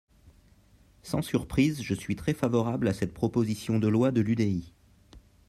Sans 1.03 1.21
surprise, 1.21 1.83
je 1.83 1.93
suis 1.93 2.15
très 2.15 2.33
favorable 2.33 2.87
à 2.87 2.93
cette 2.95 3.13
proposition 3.13 3.77
de 3.77 3.87
loi 3.87 4.11
de 4.11 4.21
l’UDI. 4.21 4.73